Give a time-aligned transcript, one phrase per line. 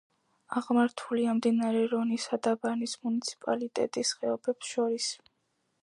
[0.59, 5.13] აღმართულია მდინარე რონისა და ბანის მუნიციპალიტეტის ხეობებს შორის.